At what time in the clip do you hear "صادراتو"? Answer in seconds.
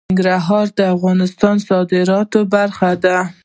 1.69-2.39